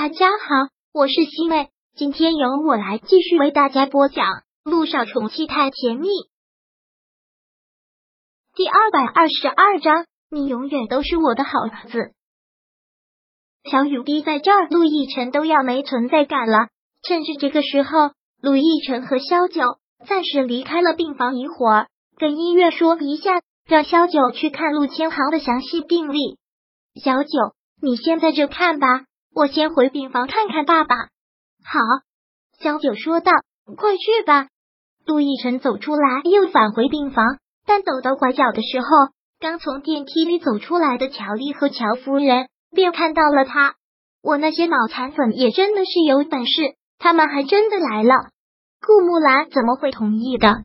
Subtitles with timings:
[0.00, 4.26] 大家好，我是西妹，今天由我来继续为大家播讲
[4.62, 6.06] 《路上宠妻太甜蜜》
[8.54, 10.06] 第二百二十二章。
[10.30, 12.12] 你永远都是我的好儿子。
[13.68, 16.68] 小雨滴在这儿，陆亦辰都要没存在感了。
[17.02, 26.38] 趁着这个时候，陆亦辰和萧九暂时离开了病房一会儿，跟医院说一下，让萧九去看陆千行的详细病历。
[27.02, 27.30] 小九，
[27.82, 29.06] 你现在就看吧。
[29.34, 30.94] 我先回病房看看爸爸。
[31.64, 31.80] 好，
[32.58, 33.32] 小九说道。
[33.76, 34.48] 快去吧。
[35.04, 37.38] 陆亦辰走出来，又返回病房。
[37.66, 38.86] 但走到拐角的时候，
[39.38, 43.74] 刚从电梯里走出来的乔丽和乔夫人便看到了他。
[44.22, 48.14] 我那些脑残粉也真的是有本事，他们还真的来了。
[48.80, 50.62] 顾木兰怎么会同意的？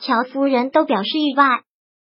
[0.00, 1.64] 乔夫人都表示意外。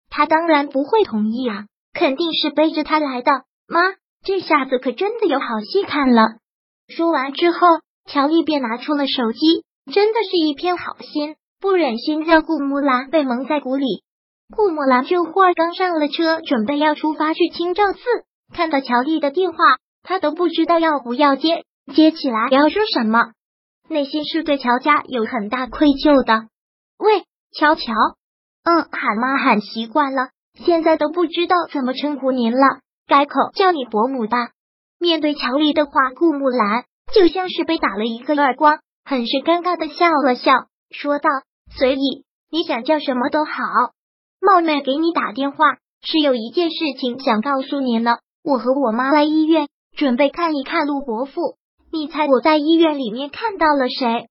[0.10, 3.32] 他当然不会同意啊，肯定是背着他来的。
[3.68, 4.01] 妈。
[4.24, 6.38] 这下子可真的有好戏看了。
[6.88, 7.58] 说完之后，
[8.06, 14.04] 乔丽便拿出了手机，真的是一片好心，不忍心让顾木兰被蒙在鼓里。
[14.56, 18.00] 顾木兰这会儿刚上了车，准备要出发去清照寺，
[18.54, 19.58] 看到乔丽的电话，
[20.04, 23.32] 她都不知道要不要接，接起来要说什么，
[23.88, 26.48] 内心是对乔家有很大愧疚的。
[27.00, 27.24] 喂，
[27.58, 27.94] 乔乔，
[28.64, 30.30] 嗯，喊妈喊习惯了，
[30.64, 32.82] 现在都不知道怎么称呼您了。
[33.12, 34.38] 改口叫你伯母吧。
[34.98, 40.54] 面对乔丽的话，顾木兰就像是被打了一个耳光，很是尴尬的笑了笑，
[40.92, 41.30] 说道
[41.78, 43.52] ：“随意，你想叫什么都好。
[44.40, 48.16] 冒昧给你打电话，是有一件事情想告诉你呢。
[48.46, 49.68] 我和我妈来医院，
[49.98, 51.58] 准备看一看陆伯父。
[51.92, 54.28] 你猜我在医院里面看到了谁？”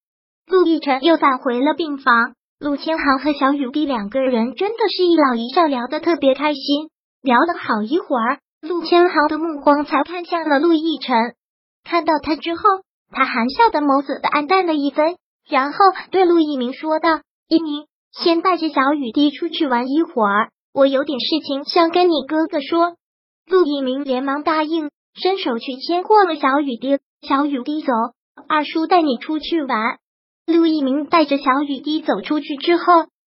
[0.48, 2.32] 陆亦辰又返回了病房。
[2.58, 6.88] 陆千行和小雨滴两个人真的是一老一少，聊得特别开心，
[7.20, 8.38] 聊了好一会儿。
[8.60, 11.34] 陆千豪的目光才看向了陆亦辰，
[11.82, 12.62] 看到他之后，
[13.10, 15.16] 他含笑的眸子的暗淡了一分，
[15.48, 15.78] 然后
[16.10, 22.96] 对陆一鸣说道：“一鸣，先带着小雨滴出去玩一会儿，我有点事情想跟你哥哥说。”
[23.48, 26.98] 陆一鸣连忙答应，伸手去牵过了小雨滴。
[27.26, 27.92] 小雨滴走，
[28.48, 29.98] 二叔带你出去玩。
[30.46, 32.84] 陆一鸣带着小雨滴走出去之后，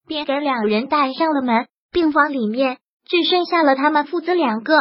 [0.08, 1.68] 便给两人带上了门。
[1.92, 4.74] 病房里面只剩下了他们父子两个。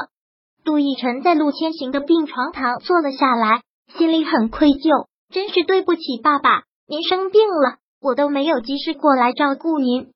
[0.65, 3.62] 陆亦辰在陆千行的病床旁坐了下来，
[3.97, 10.12] 心里很愧疚，真是对不起爸爸，您生病了，我都没有及时过来照顾您。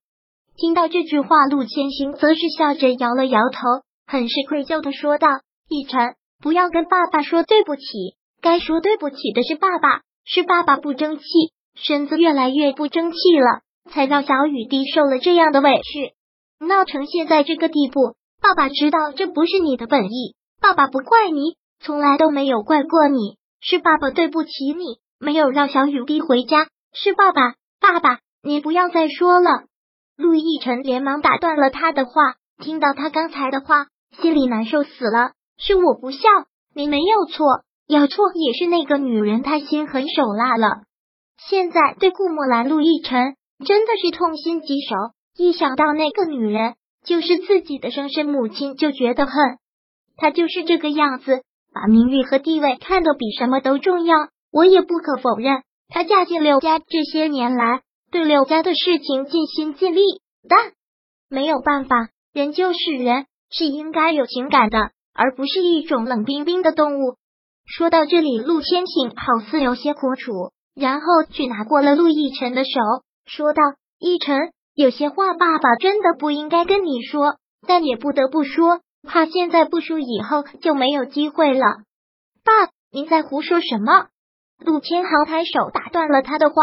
[0.56, 3.58] 听到这句话，陆千行则是笑着摇了摇头，
[4.06, 5.26] 很是愧疚的说道
[5.68, 7.82] ：“亦辰，不要跟爸爸说对不起，
[8.40, 11.24] 该说对不起的是爸爸，是爸爸不争气，
[11.74, 16.14] 身子越来越不争气了，才让小雨滴受了这样的委屈，
[16.64, 18.14] 闹成现在这个地步。
[18.40, 29.64] 爸爸知道这不是你的本意。”爸爸不怪你，从来都没有怪过你，是爸爸对不起你，没有让小雨滴回家，是爸爸，爸爸，你不要再说了。
[30.16, 32.12] 陆亦辰连忙打断了他的话，
[32.62, 33.86] 听到他刚才的话，
[34.20, 35.32] 心里难受死了。
[35.58, 36.28] 是我不孝，
[36.74, 37.46] 你没有错，
[37.86, 40.82] 要错也是那个女人太心狠手辣了。
[41.48, 44.96] 现在对顾墨兰、陆亦辰真的是痛心疾首，
[45.36, 46.74] 一想到那个女人
[47.04, 49.34] 就是自己的生身母亲，就觉得恨。
[50.16, 54.16] 他就是这个样子，把名誉和地位看得比什么都重要。
[54.52, 60.00] 我也不可否认，她嫁进柳家这些年来，对柳家的事情尽心尽力。
[60.48, 60.72] 但
[61.28, 67.16] 没有办法，人就是人，是应该有情感的，而不是一种冷冰冰的动物。
[67.66, 72.70] 说到这里，陆千行好似有些苦楚，然后去拿过了陆亦辰的手，
[73.26, 73.60] 说道
[73.98, 77.34] ：“亦辰，有些话爸爸真的不应该跟你说，
[77.66, 81.64] 但也不得不说。”怕现在不输，以后就没有机会了。
[82.44, 84.08] 爸，您在胡说什么？
[84.58, 86.54] 陆千豪抬手打断了他的话，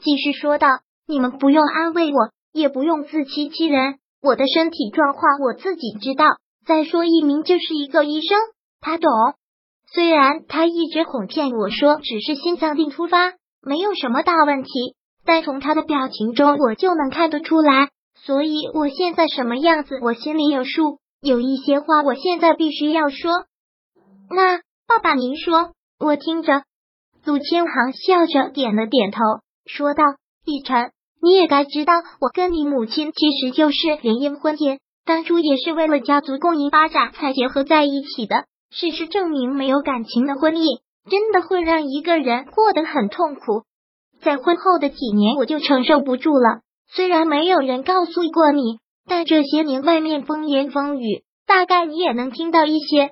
[0.00, 0.68] 继续说道
[1.06, 3.98] ：“你们不用安慰我，也不用自欺欺人。
[4.22, 6.26] 我的身体状况我自己知道。
[6.66, 8.38] 再说，一鸣就是一个医生，
[8.80, 9.10] 他懂。
[9.92, 14.70] 虽然他一直哄骗我说只是心脏病突发，没有什么大问题，
[15.24, 17.88] 但从他的表情中我就能看得出来。
[18.14, 23.44] 所以我现在什么样子，我心里有数。”有一些话，我现在必须要说。
[24.30, 24.56] 那
[24.88, 26.62] 爸爸，您说，我听着。
[27.26, 29.18] 陆千行笑着点了点头，
[29.66, 30.02] 说道
[30.46, 38.46] ：“逸晨，你也该知道，我跟你母亲其实就是联姻婚姻，当初也是为了家族共赢发展才结合在一起的。
[38.70, 40.80] 事实证明，没有感情的婚姻
[41.10, 43.64] 真的会让一个人过得很痛苦。
[44.22, 46.60] 在婚后的几年，我就承受不住了。
[46.88, 48.78] 虽然没有人告诉过你。”
[49.10, 53.10] 但这些年外面风言风语，大概你也能听到一些。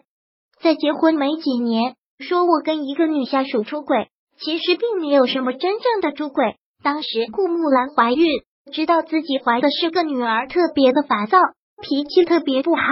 [0.62, 4.08] 在结婚没几年，说我跟一个女下属出轨，
[4.38, 6.54] 其实并没有什么真正的出轨。
[6.84, 8.28] 当时顾木兰怀孕，
[8.72, 11.36] 知道自己怀的是个女儿，特别的烦躁，
[11.82, 12.82] 脾气特别不好。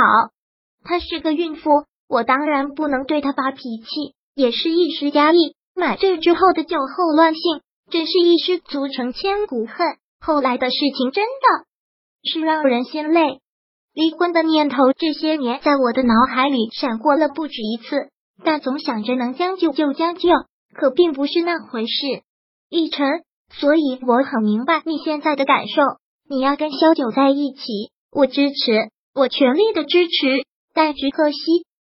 [0.82, 5.54] 她是个孕妇，我当然不能对她发脾气，也是一时压抑。
[5.76, 9.76] 买醉之后的酒后乱性，真是一失足成千古恨。
[10.18, 11.66] 后来的事情真的
[12.22, 13.40] 是让人心累。
[13.92, 18.10] 离婚的念头这些年在我的脑海里闪过了不止一次，
[18.44, 20.28] 但总想着能将就就将就，
[20.74, 22.22] 可并不是那回事。
[22.68, 23.06] 逸晨，
[23.50, 25.82] 所以我很明白你现在的感受。
[26.28, 27.62] 你要跟萧九在一起，
[28.10, 30.44] 我支持，我全力的支持。
[30.74, 31.38] 但只可惜，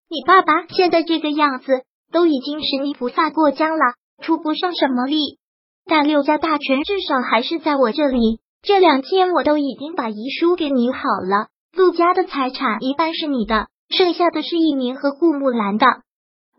[0.08, 1.82] 你爸爸现在这个样子，
[2.12, 5.38] 都已经是泥菩萨过江了，出不上什么力。
[5.84, 11.48] 但六家大权至少还是在我这里，这两天我都已经把遗书给你好了。
[11.76, 15.86] 陆家的财产一半是你的，剩下的是一鸣和顾木兰的。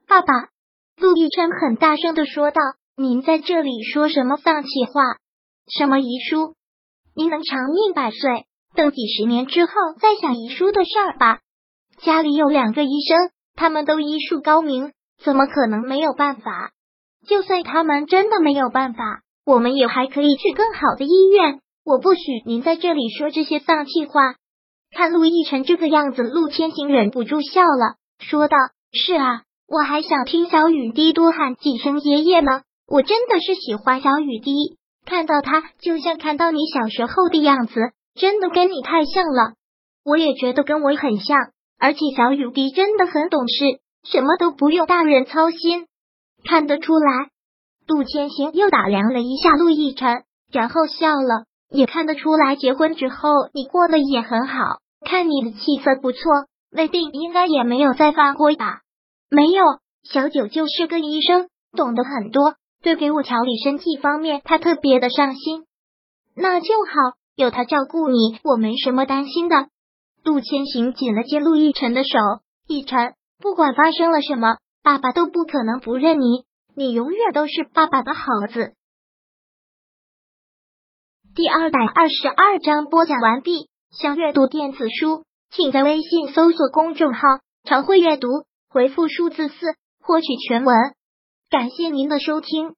[0.08, 0.50] 爸爸，
[0.98, 2.62] 陆亦琛很大声的说道
[2.96, 5.02] ：“您在这里说什么丧气话？
[5.68, 6.54] 什么遗书？
[7.16, 11.40] 您能长命百岁，等几十年之后再想遗书的事儿吧。
[12.04, 14.92] 家里有两个医生，他们都医术高明，
[15.24, 16.70] 怎么可能没有办法？
[17.28, 21.62] 就算他们真的没有办法，我们也还可以去更好的医院。
[21.86, 24.36] 我不许您在这里说这些丧气话。”
[24.92, 28.58] 看陆亦辰这个样子，陆千行忍不住笑了，说道
[28.92, 32.62] ：“是啊，我还想听小雨滴多喊几声爷爷呢。
[32.88, 37.74] 我真的是喜欢小雨滴，看到他就像看到你小时候的样子，
[38.14, 39.54] 真的跟你太像了。
[40.06, 41.38] 我也觉得跟我很像，
[41.78, 45.88] 而且小雨滴真的很懂事，什么都不用大人操心，
[46.48, 47.30] 看得出来。”
[47.88, 54.80] 陆千行又打量了一下陆亦辰，然后笑了，也看得出来，结婚之后你过得也很好。
[55.06, 56.20] 看你的气色不错，
[56.72, 58.82] 胃病应该也没有再发过吧？
[59.30, 59.64] 没有，
[60.04, 65.66] 小九就是个医生，懂得很多，对给我调理身体方面，他特别的上心。
[66.36, 69.68] 那就好，有他照顾你，我没什么担心的。
[70.24, 72.18] 陆千行紧了紧陆亦辰的手，
[72.68, 76.46] 亦辰，不管发生了什么，爸爸都不可能不认你，
[76.76, 78.22] 你永远都是爸爸的好
[78.52, 78.74] 子。
[81.36, 83.68] 第二百二十二章播讲完毕。
[83.92, 87.20] 想阅读电子书，请在微信搜索公众号
[87.68, 88.30] “常会阅读”，
[88.72, 89.54] 回复数字四
[90.02, 90.74] 获取全文。
[91.50, 92.76] 感谢您的收听。